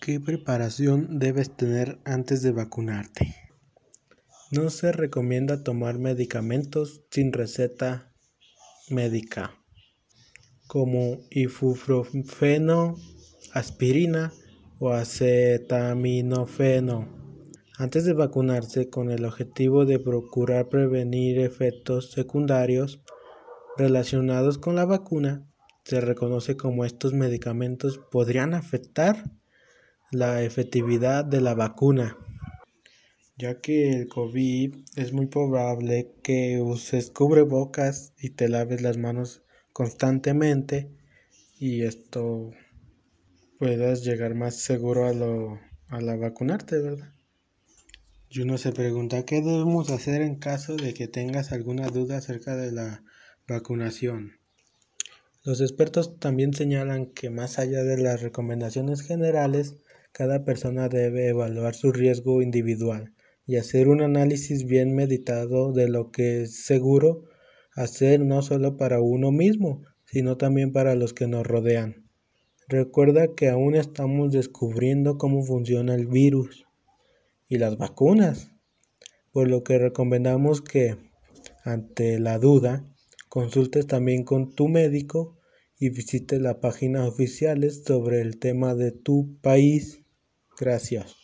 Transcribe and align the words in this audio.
¿Qué 0.00 0.18
preparación 0.18 1.18
debes 1.18 1.54
tener 1.54 1.98
antes 2.06 2.40
de 2.40 2.52
vacunarte? 2.52 3.36
No 4.50 4.70
se 4.70 4.92
recomienda 4.92 5.62
tomar 5.62 5.98
medicamentos 5.98 7.02
sin 7.10 7.34
receta 7.34 8.10
médica, 8.88 9.58
como 10.66 11.18
ibuprofeno, 11.30 12.96
aspirina 13.52 14.32
o 14.78 14.88
acetaminofeno, 14.88 17.06
antes 17.76 18.06
de 18.06 18.14
vacunarse 18.14 18.88
con 18.88 19.10
el 19.10 19.26
objetivo 19.26 19.84
de 19.84 19.98
procurar 19.98 20.70
prevenir 20.70 21.40
efectos 21.40 22.12
secundarios 22.12 23.02
relacionados 23.76 24.56
con 24.56 24.76
la 24.76 24.86
vacuna. 24.86 25.46
Se 25.84 26.00
reconoce 26.00 26.56
como 26.56 26.86
estos 26.86 27.12
medicamentos 27.12 28.00
podrían 28.10 28.54
afectar 28.54 29.39
la 30.10 30.42
efectividad 30.42 31.24
de 31.24 31.40
la 31.40 31.54
vacuna, 31.54 32.16
ya 33.36 33.60
que 33.60 33.90
el 33.90 34.08
COVID 34.08 34.74
es 34.96 35.12
muy 35.12 35.26
probable 35.26 36.12
que 36.22 36.60
uses 36.60 37.10
cubrebocas 37.10 38.12
y 38.18 38.30
te 38.30 38.48
laves 38.48 38.82
las 38.82 38.96
manos 38.96 39.42
constantemente 39.72 40.90
y 41.58 41.82
esto 41.82 42.50
puedas 43.58 44.02
llegar 44.02 44.34
más 44.34 44.56
seguro 44.56 45.06
a, 45.06 45.12
lo, 45.12 45.60
a 45.88 46.00
la 46.00 46.16
vacunarte, 46.16 46.78
¿verdad? 46.78 47.12
Y 48.28 48.40
uno 48.40 48.58
se 48.58 48.72
pregunta, 48.72 49.24
¿qué 49.24 49.42
debemos 49.42 49.90
hacer 49.90 50.22
en 50.22 50.36
caso 50.36 50.76
de 50.76 50.94
que 50.94 51.08
tengas 51.08 51.52
alguna 51.52 51.88
duda 51.88 52.18
acerca 52.18 52.56
de 52.56 52.72
la 52.72 53.02
vacunación? 53.46 54.38
Los 55.44 55.60
expertos 55.60 56.18
también 56.18 56.54
señalan 56.54 57.06
que 57.06 57.30
más 57.30 57.58
allá 57.58 57.82
de 57.82 57.96
las 57.96 58.22
recomendaciones 58.22 59.02
generales, 59.02 59.76
cada 60.12 60.44
persona 60.44 60.88
debe 60.88 61.28
evaluar 61.28 61.74
su 61.74 61.92
riesgo 61.92 62.42
individual 62.42 63.14
y 63.46 63.56
hacer 63.56 63.88
un 63.88 64.02
análisis 64.02 64.64
bien 64.64 64.94
meditado 64.94 65.72
de 65.72 65.88
lo 65.88 66.10
que 66.10 66.42
es 66.42 66.64
seguro 66.64 67.24
hacer 67.74 68.20
no 68.20 68.42
solo 68.42 68.76
para 68.76 69.00
uno 69.00 69.30
mismo, 69.30 69.82
sino 70.04 70.36
también 70.36 70.72
para 70.72 70.94
los 70.94 71.14
que 71.14 71.26
nos 71.26 71.46
rodean. 71.46 72.08
Recuerda 72.68 73.34
que 73.34 73.48
aún 73.48 73.74
estamos 73.74 74.32
descubriendo 74.32 75.18
cómo 75.18 75.42
funciona 75.42 75.94
el 75.94 76.06
virus 76.06 76.66
y 77.48 77.58
las 77.58 77.76
vacunas, 77.78 78.52
por 79.32 79.48
lo 79.48 79.64
que 79.64 79.78
recomendamos 79.78 80.60
que, 80.62 80.96
ante 81.64 82.18
la 82.18 82.38
duda, 82.38 82.84
consultes 83.28 83.86
también 83.86 84.24
con 84.24 84.54
tu 84.54 84.68
médico 84.68 85.36
y 85.78 85.88
visite 85.88 86.38
las 86.38 86.56
páginas 86.56 87.08
oficiales 87.08 87.82
sobre 87.84 88.20
el 88.20 88.38
tema 88.38 88.74
de 88.74 88.92
tu 88.92 89.36
país. 89.40 89.99
Gracias. 90.60 91.19